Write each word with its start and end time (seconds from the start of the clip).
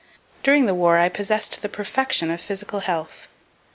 During 0.41 0.65
the 0.65 0.73
war 0.73 0.97
I 0.97 1.09
possess'd 1.09 1.61
the 1.61 1.69
perfection 1.69 2.31
of 2.31 2.41
physical 2.41 2.79
health. 2.79 3.27